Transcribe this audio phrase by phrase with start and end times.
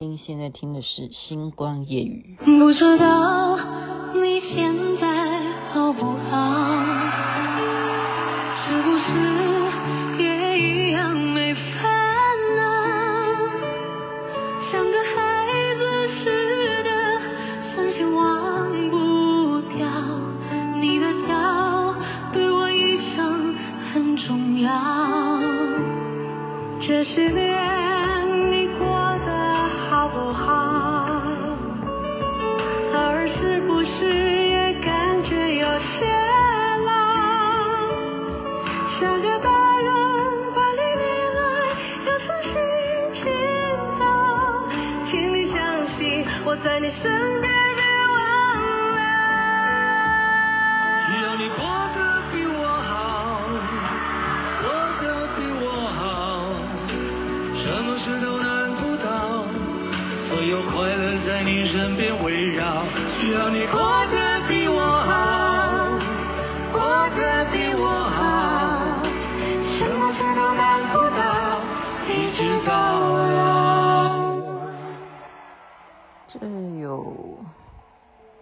[0.00, 2.36] 您现在听的是《星光夜语》。
[2.60, 3.56] 不知道
[4.14, 4.87] 你现
[46.64, 47.37] 在你身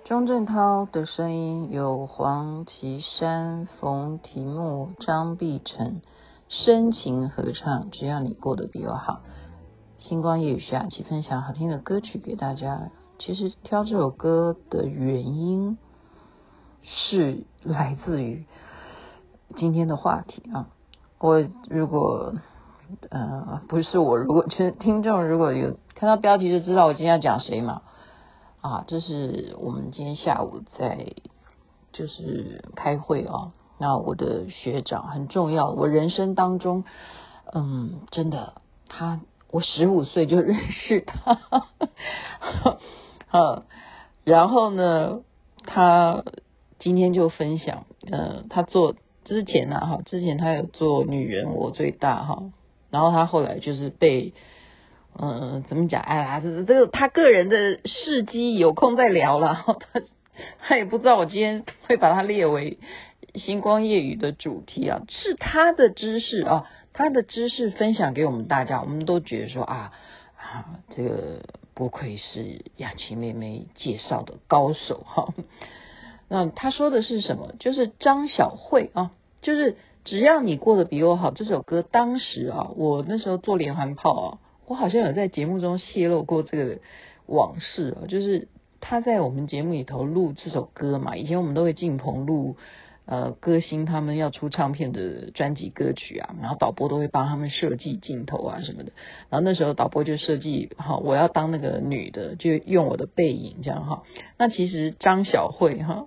[0.05, 6.01] 钟镇涛的声音，有黄绮珊、冯提莫、张碧晨
[6.49, 7.91] 深情合唱。
[7.91, 9.21] 只要你过得比我好，
[9.99, 12.91] 星光夜雨下期分享好听的歌曲给大家。
[13.19, 15.77] 其实挑这首歌的原因
[16.83, 18.47] 是来自于
[19.57, 20.69] 今天的话题啊。
[21.19, 22.35] 我如果
[23.11, 27.83] 呃不是我，如果其实听众如果有看到标题就知道我今天要讲谁嘛。
[28.63, 31.15] 啊，这是我们今天下午在
[31.93, 33.53] 就是开会哦。
[33.79, 36.83] 那我的学长很重要，我人生当中，
[37.53, 38.55] 嗯，真的，
[38.89, 39.21] 他
[39.53, 41.39] 我十五岁就认识他，
[43.29, 43.63] 啊，
[44.25, 45.21] 然后呢，
[45.65, 46.25] 他
[46.81, 52.43] 今天就分享，呃，他做之前呢，哈，之前他有做女人我最大哈，
[52.97, 54.33] 然后他后来就是被。
[55.19, 56.03] 嗯，怎么讲？
[56.03, 59.65] 哎呀，这这个他个人的事迹有空再聊了。
[59.95, 60.03] 他
[60.59, 62.79] 他也不知道我今天会把它列为
[63.35, 69.93] 星光夜语的主题啊，是他的知识啊，他的知识分享给我们大家，我们都觉得说啊
[70.37, 71.41] 啊，这个
[71.73, 75.33] 不愧是雅琪妹妹介绍的高手哈。
[76.29, 77.55] 那他说的是什么？
[77.59, 84.39] 就是张小慧啊，就是只要你过得比我好这首歌，当时啊，我那时候做连环炮啊。
[84.69, 86.79] 我好像有在节目中泄露过这个
[87.27, 88.49] 往事啊，就是
[88.81, 92.57] 他在我们节目里头录这首歌嘛，以前我们都会进棚录，
[93.05, 98.91] 呃，歌星他们要出唱片的专辑歌曲啊，然后导播都会帮他们设计镜头啊什么的，
[99.29, 104.03] 然后那时候导播就设计哈，我要当那个女的，就用我的背影这样哈。
[104.39, 106.07] 那其实张小慧哈，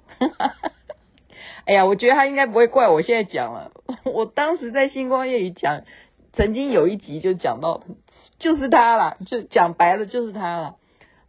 [1.69, 3.71] 哎呀，我觉得他应该不会怪我现在讲了，
[4.03, 5.83] 我当时在星光夜语讲，
[6.33, 7.83] 曾经有一集就讲到。
[8.39, 10.75] 就是他了，就讲白了就是他了，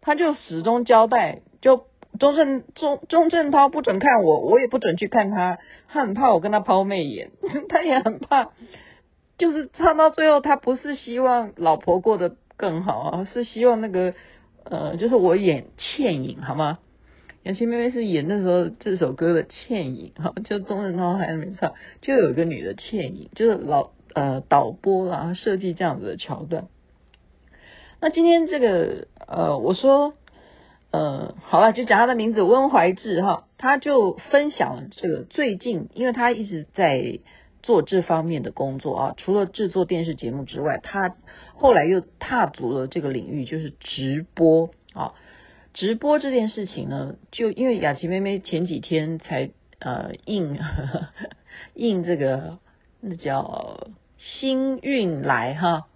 [0.01, 1.87] 他就始终交代，就
[2.21, 5.59] 钟镇钟钟镇涛不准看我，我也不准去看他，
[5.89, 7.33] 他很怕我跟他抛媚眼，
[7.69, 8.51] 他也很怕，
[9.39, 14.15] 就是唱到最后，他不是希望老婆过得更好啊，是希望那个
[14.65, 16.79] 呃，就是我演倩影好吗？
[17.43, 26.69] 雅琪妹妹是演那时候这首歌的倩影，哈，就钟镇涛还没唱，就有一个女的倩影，就是老呃导播啦设计这样子的桥段。
[27.99, 30.13] 那今天这个呃，我说
[30.91, 37.21] 呃，好了，就讲他的名字温怀志哈，他就分享了这个最近，因为他一直在
[37.63, 41.17] 做这方面的工作啊，除了制作电视节目之外，他
[41.55, 45.15] 后来又踏足了这个领域，就是直播啊。
[45.75, 50.59] 直播这件事情呢，就因为雅琪妹妹前几天才呃应
[51.75, 52.59] 应这个
[53.01, 53.89] 那叫
[54.19, 55.87] 星运来哈。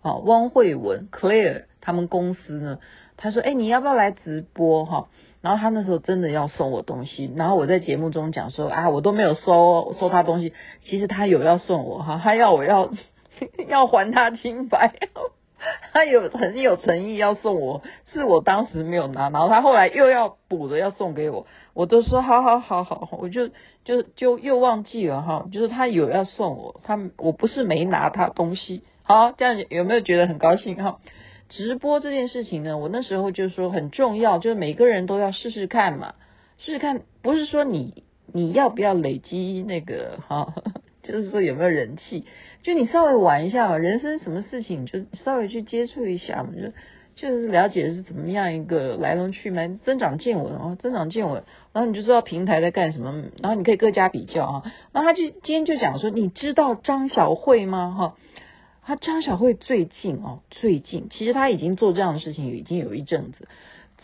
[0.00, 2.78] 好，汪慧文 Clear 他们公司呢，
[3.16, 5.08] 他说：“哎，你要不要来直播哈？”
[5.40, 10.52] 然后他那时候真的要送我东西，然后我在节目中讲说：“啊，我都没有收收他东西，
[10.84, 12.92] 其实他有要送我哈，他要我要
[13.68, 14.92] 要还他清白，
[15.92, 17.82] 他有很有诚意要送我，
[18.12, 23.48] 是我当时没有拿，然后他后来又要补的要送给我，我都说好好好好，我就
[23.84, 31.00] 就就又忘记了哈，就是他有要送我，他我不是没拿他东西。”好，这样有没有觉得很高兴哈？
[31.48, 36.14] 直播这件事情呢，我那时候就说很重要，就是每个人都要试试看嘛，
[36.58, 40.54] 试试看，不是说你你要不要累积那个哈，
[41.02, 42.24] 就是说有没有人气，
[42.62, 46.72] 就你稍微玩一下嘛，人生什么事情就稍微去接触一下嘛，就
[47.14, 53.12] 就是了解是怎么样一个来龙去脉，增长见闻哦，增长见闻，然后你就知道平台在干什么，
[53.42, 54.62] 然后你可以各家比较啊。
[54.92, 57.94] 然后他就今天就讲说，你知道张小慧吗？
[57.98, 58.16] 哈，
[58.84, 63.46] 他张小慧最近哦，最近其实他已经做这样的事情已经有一阵子，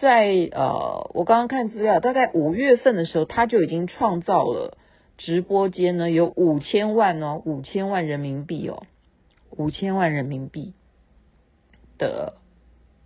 [0.00, 4.77] 在呃，我刚刚看资料，大概五月份的时候，他就已经创造了
[5.18, 8.84] 直播间呢有五千万哦，五千万人民币哦，
[9.50, 10.72] 五千万人民币
[11.98, 12.34] 的。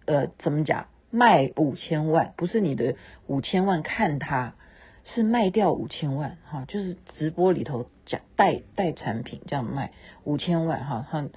[0.04, 0.88] 呃，怎么讲？
[1.10, 2.96] 卖五千万，不是你的
[3.28, 4.54] 五千万看它，
[5.04, 9.92] 是卖掉五千万哈，就是直播里头讲带带产品这样卖
[10.24, 11.28] 五千万哈，它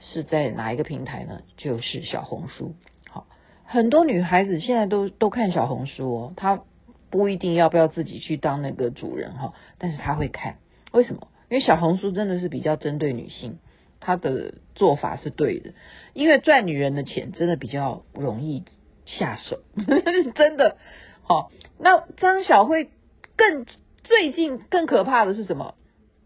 [0.00, 1.42] 是在哪一个平台呢？
[1.58, 2.74] 就是小红书。
[3.10, 3.26] 好，
[3.64, 6.62] 很多女孩子现在都都看小红书哦，她
[7.10, 10.58] 不一定要不要自己去当那个主人哈，但是他会看，
[10.92, 11.28] 为什么？
[11.50, 13.58] 因为小红书真的是比较针对女性。
[14.00, 15.72] 他的做法是对的，
[16.14, 18.64] 因为赚女人的钱真的比较容易
[19.06, 19.60] 下手，
[20.36, 20.76] 真的。
[21.22, 22.90] 好，那张小慧
[23.36, 23.66] 更
[24.04, 25.74] 最近更可怕的是什么？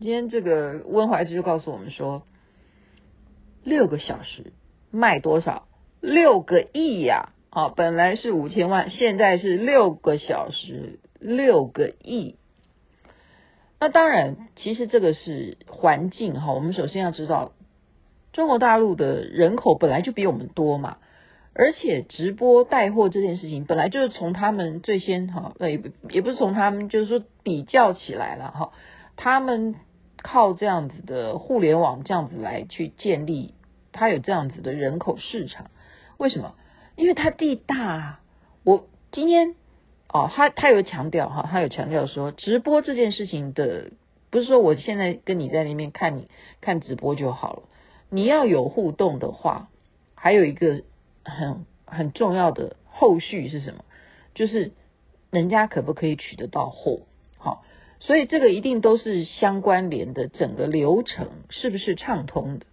[0.00, 2.24] 今天这个温怀之就告诉我们说，
[3.64, 4.52] 六个小时
[4.90, 5.66] 卖多少？
[6.00, 7.32] 六个亿呀！
[7.76, 12.36] 本来是五千万，现在是六个小时六个亿。
[13.80, 16.52] 那当然，其实这个是环境哈。
[16.52, 17.52] 我们首先要知道。
[18.32, 20.96] 中国大陆的人口本来就比我们多嘛，
[21.52, 28.72] 而且直播带货这件事情本来就是从他们最先哈，也也不是从他们，就是说比较起来了哈，
[29.16, 29.74] 他们
[30.16, 33.52] 靠这样子的互联网这样子来去建立，
[33.92, 35.70] 他有这样子的人口市场，
[36.16, 36.54] 为什么？
[36.96, 38.20] 因为他地大。
[38.64, 39.54] 我今天
[40.08, 43.90] 哦，他他有强调哈，他有强调说，直播这件事情的
[44.30, 46.28] 不是说我现在跟你在那边看你
[46.60, 47.62] 看直播就好了。
[48.08, 49.68] 你要有互动的话，
[50.14, 50.82] 还有一个
[51.24, 53.84] 很很重要的后续是什么？
[54.34, 54.72] 就是
[55.30, 57.00] 人家可不可以取得到货？
[57.38, 57.64] 好，
[58.00, 62.66] 所以这个一定都是相关联的，整个流程是不是畅通的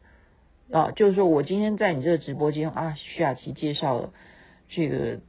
[0.71, 0.91] 啊？
[0.91, 4.11] 就是说我今天在你这个直播间啊，徐雅琪介绍了
[4.67, 5.19] 这个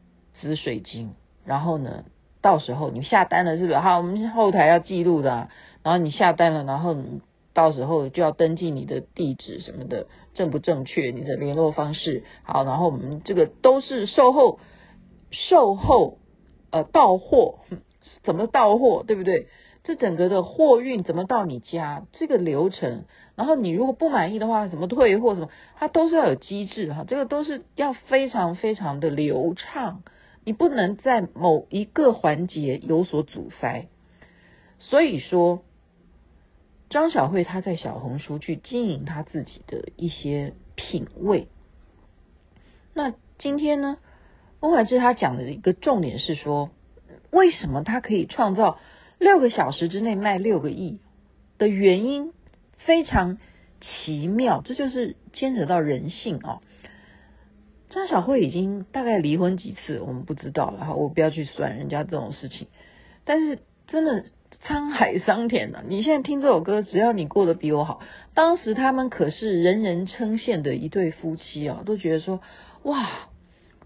[0.40, 1.14] 紫水晶，
[1.44, 2.04] 然后呢，
[2.40, 3.78] 到时候你下单了是不是？
[3.78, 5.48] 好，我们后台要记录的，
[5.82, 7.20] 然后你下单了，然后你。
[7.52, 14.60] 到时候就要登记你的地址什么的正不正确，你的联络方式好，然后我们这个都是售后
[15.32, 16.19] 售后
[16.70, 17.58] 呃到货
[18.22, 19.48] 怎么到货对不对？
[19.90, 30.04] 这整个的货运怎么到你家这个流程，然后你如果不满意的话，怎么退货什么，它都是要有机制哈，这个都是要非常非常的流畅，
[30.44, 33.88] 你不能在某一个环节有所阻塞，
[34.78, 35.64] 所以说。
[36.88, 41.48] 张小慧她在小红书去经营她自己的一些品味。
[42.94, 43.96] 那今天呢，
[44.60, 46.70] 翁怀志他讲的一个重点是说，
[47.31, 48.78] 为什么他可以创造
[49.20, 50.99] 六个小时之内卖六个亿
[51.56, 52.32] 的原因
[52.78, 53.38] 非常
[53.81, 56.61] 奇妙，这就是牵扯到人性哦。
[57.88, 62.67] 张小慧已经大概离婚几次，我们不知道了哈，我不要去算人家这种事情，
[63.25, 64.25] 但是真的。
[64.67, 65.84] 沧海桑田呐、啊！
[65.87, 68.00] 你现在听这首歌，只要你过得比我好，
[68.34, 72.40] 当时他们可是人人称羡的一对夫妻啊，都觉得说
[72.82, 73.28] 哇，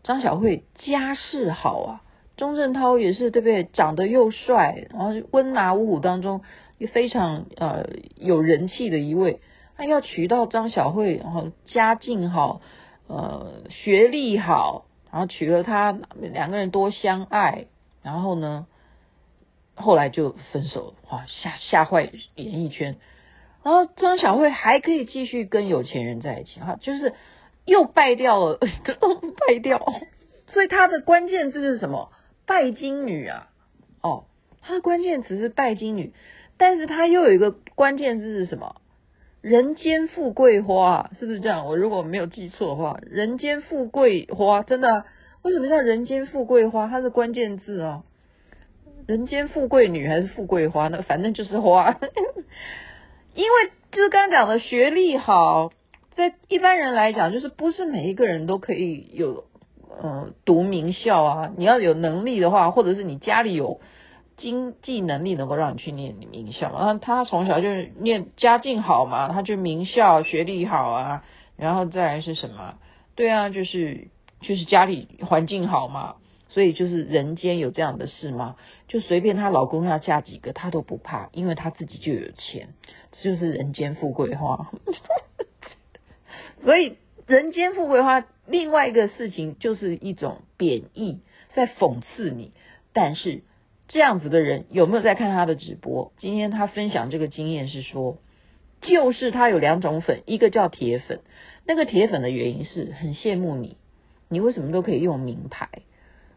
[0.02, 2.02] 张小慧家世好啊，
[2.36, 3.64] 钟镇涛也是对不对？
[3.64, 6.42] 长得又帅，然后温拿五虎当中
[6.78, 9.40] 也非常呃有人气的一位，
[9.76, 12.60] 他要娶到张小慧，然后家境好，
[13.06, 17.66] 呃学历好，然后娶了她，两个人多相爱，
[18.02, 18.66] 然后呢？
[19.76, 22.96] 后来就分手，哇，吓吓坏演艺圈。
[23.64, 27.12] 然后张小慧还可以继续跟有钱人在一起，哈，就是
[27.64, 28.58] 又败掉了，
[29.48, 29.84] 败掉。
[30.46, 32.12] 所以他的关键字是什么？
[32.46, 33.48] 拜金女啊，
[34.02, 34.24] 哦，
[34.60, 36.12] 它的关键词是拜金女，
[36.56, 38.76] 但是它又有一个关键字是什么？
[39.40, 41.66] 人间富贵花，是不是这样？
[41.66, 45.06] 我如果没有记错的话，人间富贵花，真的啊？
[45.42, 46.88] 为什么叫人间富贵花？
[46.88, 48.04] 它是关键字啊。
[49.06, 51.02] 人间富贵女还是富贵花呢？
[51.02, 51.98] 反正就是花，
[53.34, 55.72] 因为就是刚刚讲的学历好，
[56.14, 59.44] 在一般人来讲，就是不是每一个人都可以有
[60.02, 61.52] 呃读名校啊。
[61.56, 63.80] 你要有能力的话，或者是你家里有
[64.36, 67.68] 经济能力能够让你去念名校，然后他从小就
[68.00, 71.24] 念家境好嘛，他就名校学历好啊，
[71.56, 72.74] 然后再来是什么？
[73.14, 74.08] 对啊，就是
[74.40, 76.16] 就是家里环境好嘛。
[76.50, 78.54] 所以就是人间有这样的事吗？
[78.86, 82.68] 就随便她老公要嫁几个，她都不怕，因为她自己就有钱，
[83.10, 84.70] 这就是人间富贵花。
[86.62, 86.96] 所以
[87.26, 91.20] 人间富贵花另外一个事情就是一种贬义，
[91.54, 92.52] 在讽刺你。
[92.92, 93.42] 但是
[93.88, 96.12] 这样子的人有没有在看他的直播？
[96.18, 98.18] 今天他分享这个经验是说，
[98.80, 101.20] 就是他有两种粉，一个叫铁粉，
[101.66, 103.78] 那个铁粉的原因是很羡慕你，
[104.28, 105.68] 你为什么都可以用名牌，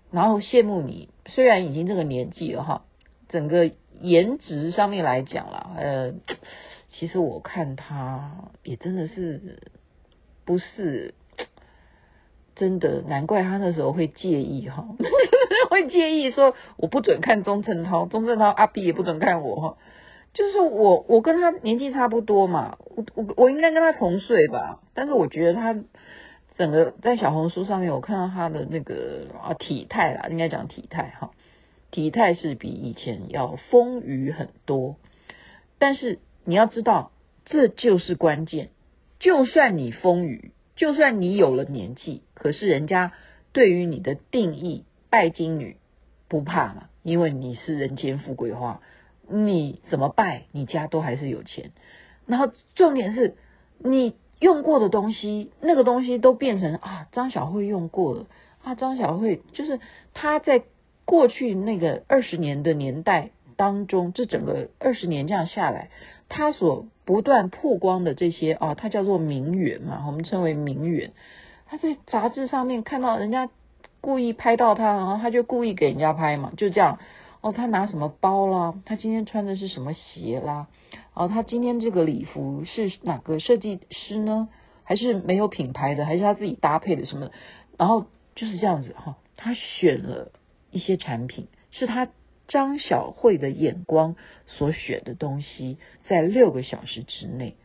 [0.10, 2.86] 然后羡慕你，虽然已经这个年纪了哈，
[3.30, 3.70] 整个
[4.02, 6.14] 颜值上面来讲啦，呃，
[6.90, 9.60] 其实我看他也真的是
[10.46, 11.14] 不是。
[12.58, 14.88] 真的难怪他那时候会介意哈，
[15.70, 19.56] 会介意说我不准看钟镇涛，钟镇涛阿 B 也不准看我。
[19.62, 19.78] 哈，
[20.34, 25.76] 就是我我跟他年纪差不多嘛，我我我应该跟他同岁吧，但是我觉得他
[26.58, 31.30] 整个在小红书上面，我看到他的那个啊体态啦，应该讲体态哈，
[31.92, 34.96] 体态是比以前要丰腴很多，
[35.78, 37.12] 但是你要知道
[37.46, 38.70] 这就是关键，
[39.20, 40.50] 就算你丰腴。
[40.78, 43.12] 就算你有了年纪，可是人家
[43.52, 45.76] 对于你的定义，拜金女
[46.30, 48.80] 不怕嘛，因为你是人间富贵花，
[49.28, 51.72] 你怎么拜，你家都还是有钱。
[52.28, 53.36] 然后重点是
[53.80, 58.28] 你用过的东西，那个东西都变成啊，张小慧用过了
[58.64, 59.80] 啊，张小慧就是
[60.14, 60.62] 她在
[61.06, 65.90] 过去那个二十年的年代当中，这整个二十年这样下来。
[66.30, 71.14] 他所不断曝光的这些啊，他叫做名媛嘛，我们称为名媛。
[71.66, 73.50] 他在杂志上面看到人家
[74.02, 77.00] 故意拍到他，然后他就故意给人家拍嘛，就这样。
[77.42, 78.74] 哦，他拿什么包啦？
[78.86, 80.68] 他今天穿的是什么鞋啦？
[81.14, 84.50] 哦，他今天这个礼服是哪个设计师呢？
[84.84, 86.06] 还是没有品牌的？
[86.06, 87.30] 还是他自己搭配的什么？
[87.78, 88.06] 然后
[88.36, 90.32] 就是这样子哈，他选了
[90.72, 92.10] 一些产品，是他。
[92.48, 95.78] 张小慧的眼光所选的东西，
[96.08, 97.58] 在六个小时之内，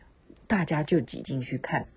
[0.47, 1.87] 大家就挤进去看，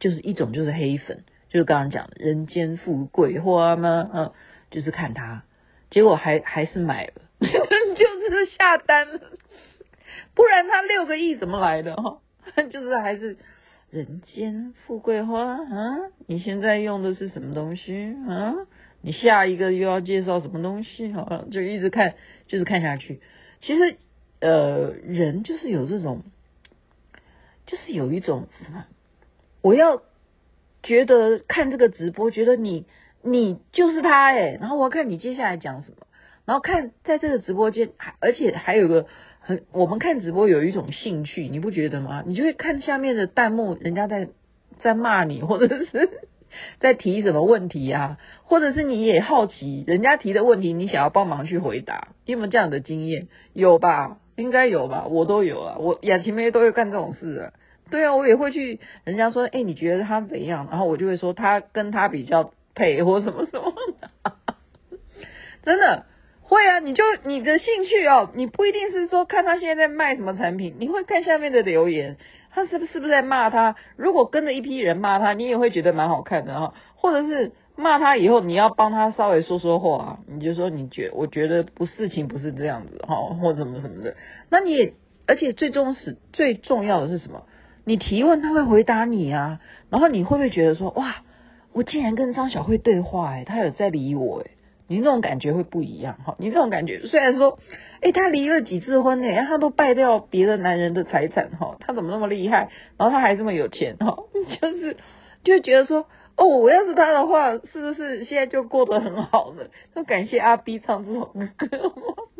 [0.00, 4.10] 就是一种就是黑粉，就是刚刚讲的人间富贵花吗？
[4.12, 4.32] 嗯，
[4.70, 5.44] 就是看他，
[5.90, 9.06] 结果还还是买了， 就是下单，
[10.34, 12.20] 不然他六个亿怎么来的哈？
[12.70, 13.36] 就是还是
[13.90, 15.96] 人间富贵花啊？
[16.26, 18.54] 你现在用的是什么东西啊？
[19.06, 21.12] 你下一个又要介绍什么东西？
[21.12, 22.14] 好，就一直看，
[22.48, 23.20] 就是看下去。
[23.60, 23.96] 其实，
[24.40, 26.24] 呃，人就是有这种，
[27.66, 28.84] 就是有一种什么，
[29.62, 30.02] 我要
[30.82, 32.84] 觉得看这个直播，觉得你
[33.22, 35.98] 你就是他哎，然后我要看你接下来讲什么，
[36.44, 39.06] 然后看在这个直播间，而且还有个
[39.38, 42.24] 很，我们看直播有一种兴趣，你不觉得吗？
[42.26, 44.30] 你就会看下面的弹幕，人家在
[44.80, 46.10] 在骂你，或者是。
[46.80, 48.18] 在提什么问题啊？
[48.44, 52.08] 或者是你也好奇人家提的问题，你想要帮忙去回答？
[52.24, 53.28] 你有没有这样的经验？
[53.52, 54.18] 有吧？
[54.36, 55.06] 应该有吧？
[55.08, 57.52] 我都有啊，我雅琪妹都会干这种事啊。
[57.90, 60.68] 对啊，我也会去人家说，哎、你觉得他怎样？
[60.70, 64.32] 然后我就会说他跟他比较配，或什么什么的。
[65.62, 66.04] 真的
[66.42, 72.16] 会啊，你就你的兴趣哦，你不一定是说看他现在在卖什么产品，你会看下面的留言。
[72.56, 73.76] 他是不是不是在骂他？
[73.96, 76.72] 如果跟着一批人骂他，你也会觉得蛮好看的哈。
[76.94, 84.16] 或者是骂他以后，你要帮他稍微说说话，你就说你觉我觉得不事情不是这样子哈，或怎么什么的。
[84.48, 84.94] 那你
[85.26, 87.42] 而且最终是最重要的是什么？
[87.84, 89.60] 你提问他会回答你啊。
[89.90, 91.16] 然后你会不会觉得说哇，
[91.74, 94.50] 我竟然跟张小慧对话哎，他有在理我哎。
[94.88, 97.58] 你那种感觉会不一样哈，你这种感觉虽然说，
[98.00, 102.70] 哎，他离了几次婚呢，他都败掉别的男人的财产哈，他怎么那么厉害？
[102.96, 104.16] 然后他还这么有钱哈，
[104.60, 104.96] 就是
[105.42, 109.70] 就觉得说，哦，我要是他的话，是不是现在就过得很好了？
[109.92, 111.92] 都感谢阿 B 唱这首歌。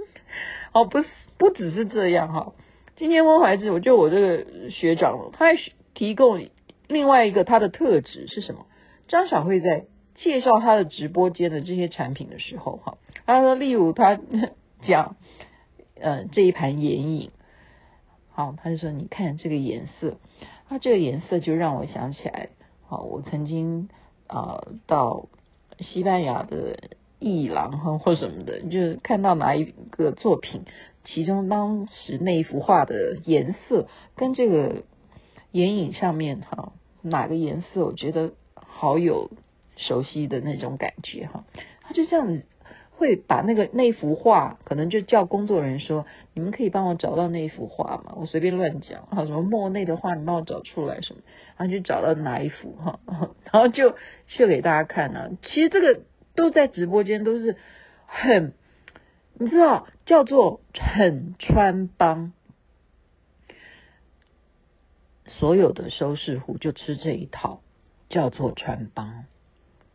[0.73, 2.53] 哦，不是，不只是这样哈。
[2.95, 5.59] 今天温怀志，我就我这个学长，他还
[5.95, 6.49] 提供
[6.87, 8.67] 另外一个他的特质是什么？
[9.09, 9.87] 张小慧在。
[10.17, 14.19] 介绍他的直播间的这些产品的时候，哈，他说，例如他
[14.83, 15.17] 讲，
[16.01, 17.31] 呃，这一盘眼影，
[18.31, 20.17] 好，他就说，你看这个颜色，
[20.69, 22.49] 他这个颜色就让我想起来，
[22.87, 23.89] 好，我曾经
[24.27, 25.29] 啊、到
[25.81, 26.79] 西班牙的
[27.19, 30.63] 艺廊哈或什么的，就是看到哪一个作品，
[31.05, 34.83] 其中当时那一幅画的颜色跟这个
[35.53, 39.31] 眼影上面哈哪个颜色，我觉得好有。
[39.77, 41.45] 熟悉的那种感觉哈，
[41.83, 42.43] 他就这样子
[42.93, 51.21] 会把那个那幅画，可能就叫工作人员说：“你们可以帮我找到那幅画吗？”我随便乱讲，哈，什么莫内的画，你帮我找出来什么，
[51.59, 53.01] 然后就找到哪一幅哈，
[53.53, 55.37] 然后就秀给大家看呢。
[55.43, 56.01] 其实这个
[56.35, 57.57] 都在直播间都是
[58.07, 58.55] 很，
[59.35, 62.33] 你知道叫做很穿帮，
[65.27, 67.61] 所有的收视户就吃这一套。
[68.09, 69.25] 叫做穿帮，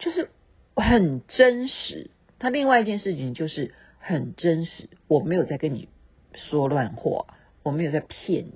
[0.01, 0.29] 就是
[0.75, 2.10] 很真实。
[2.39, 5.88] 他另外一件事情就是很真实，我没有在跟你
[6.34, 7.27] 说乱话，
[7.63, 8.53] 我没有在骗你。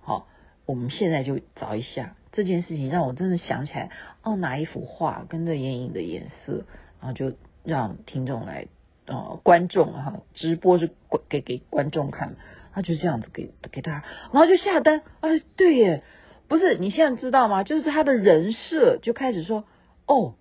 [0.00, 0.26] 好，
[0.66, 3.90] 我们现在就找一下这件事情，让我真的想起来
[4.24, 6.64] 哦，哪一幅画跟着眼影的颜色，
[7.00, 8.66] 然后就让听众来，
[9.06, 10.90] 呃，观众哈，直播是
[11.28, 12.34] 给给观众看，
[12.72, 16.02] 他就这样子给给他，然后就下单，哎，对耶，
[16.48, 17.62] 不是你现在知道吗？
[17.62, 19.64] 就是他的人设就开始说，
[20.06, 20.34] 哦，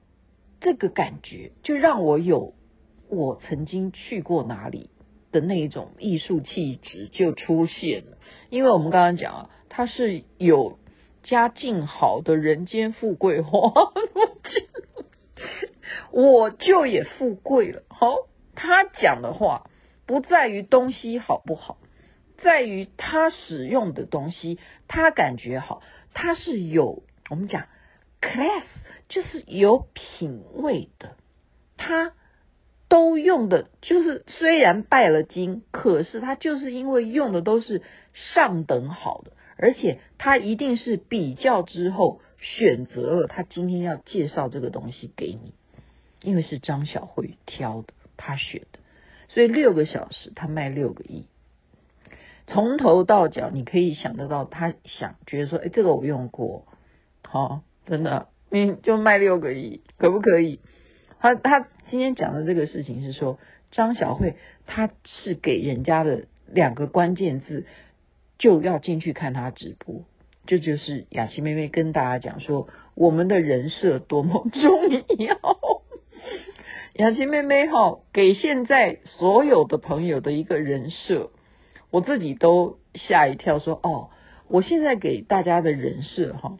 [0.62, 2.54] 这个感觉就让我有。
[3.12, 4.92] 我曾经去过哪里
[5.32, 8.20] 的那一种艺术气质就出现了，
[8.52, 10.78] 因为我们刚刚讲啊，他是有
[11.24, 13.74] 家境好的人间富贵花，
[16.12, 17.82] 我就也富贵了。
[17.90, 18.14] 好，
[18.54, 19.72] 他讲的话
[20.06, 21.80] 不在于东西好不好，
[22.38, 25.82] 在于他使用的东西，他感觉好，
[26.14, 27.02] 他是有
[27.32, 27.66] 我们讲
[28.22, 28.64] class，
[29.08, 31.16] 就是有品味的，
[31.78, 32.14] 他。
[32.92, 37.84] 都用的就是虽然拜了金，可是他就是因为用的都是
[38.16, 45.54] 上等好的，而且他一定是比较之后选择了他今天要介绍这个东西给你，
[46.24, 48.80] 因为是张小慧挑的，他选的，
[49.28, 51.28] 所以六个小时他卖六个亿，
[52.48, 56.66] 从头到脚你可以想得到，他想觉得说，哎，这个我用过，
[57.22, 60.60] 好、真的，你就卖六个亿，可不可以？
[61.20, 63.40] 他他今天讲的这个事情是说，
[63.72, 64.36] 张小慧
[64.68, 67.66] 他是给人家的两个关键字，
[68.38, 70.06] 就要进去看他直播。
[70.46, 75.40] 这就，是雅琪妹妹跟大家讲说，我们的人设多么重要。
[76.94, 81.32] 雅琪妹妹哈，给现在所有的朋友的一个人设，
[81.90, 84.10] 我自己都吓一跳说，说哦，
[84.48, 86.58] 我现在给大家的人设哈。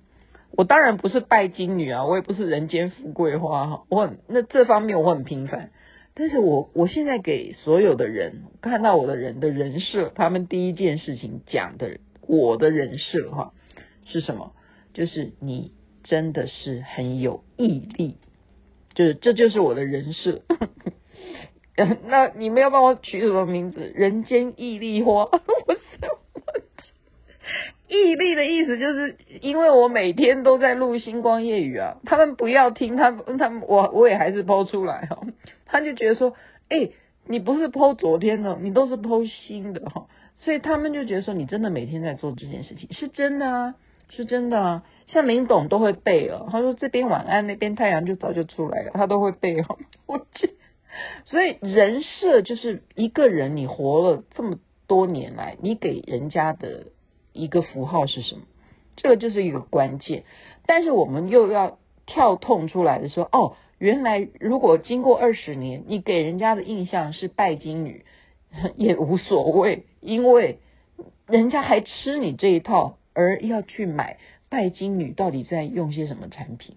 [0.60, 5.72] 我当然不是拜金女啊，我也不是人间富贵花哈，我很那这方面我很平凡，
[6.14, 13.54] 但是我我现在给所有的人看到我的人的人设，他们第一件事情讲的我的人设哈
[14.04, 14.52] 是什么？
[14.94, 15.72] 就是你
[16.04, 18.18] 真的是很有毅力，
[18.94, 20.42] 就是这就是我的人设。
[22.04, 23.80] 那你们要帮我取什么名字？
[23.96, 25.24] 人间毅力花。
[25.32, 25.32] 我
[27.90, 35.20] 毅力的意思就是，因为我每天都在录星光夜语啊，他们不要听，他们他们我我也还是 po 出来哈，
[35.66, 36.36] 他就觉得说，
[36.70, 36.92] 哎、
[37.26, 43.76] 你不是 po 昨天的，你都是 po 新的哈，所以他们就觉得说，你真的每天在做这件事情，是真的啊，
[44.10, 50.52] 是真的啊，像林董都会背哦，他说这边晚安，那边太阳就早就出来了，他都会背哦， 我去，
[51.26, 56.86] 所以人设就是一个人，你活了这么多年来，你给人家的。
[57.40, 58.42] 一个符号是什么？
[58.96, 60.24] 这个就是一个关键。
[60.66, 68.04] 但是我们又要跳痛出来的说，哦，原来如果经过二十年，你给人家的印象是拜金女，
[68.76, 70.60] 也无所谓，因为
[71.28, 74.18] 人家还吃你这一套，而要去买
[74.50, 76.76] 拜金女到底在用些什么产品。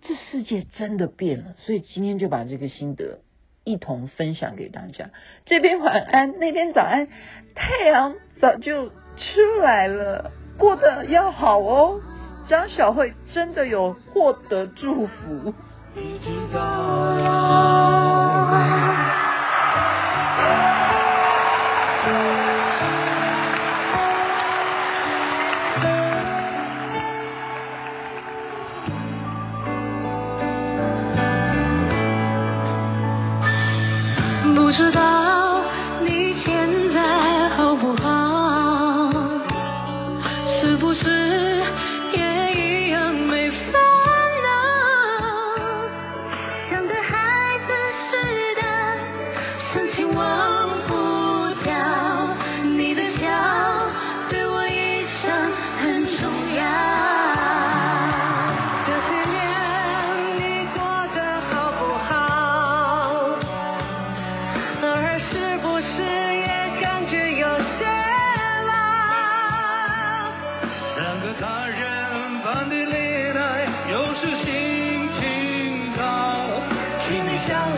[0.00, 3.20] 这世界真的变了，所以今天就把这个心得
[3.64, 5.10] 一同分享给大家。
[5.44, 7.08] 这边晚安，那边早安，
[7.54, 8.90] 太阳早就。
[9.16, 12.00] 出来了，过得要好哦。
[12.46, 15.54] 张小慧真的有获得祝福。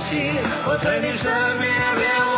[0.09, 1.25] 我在你身
[1.59, 2.36] 边，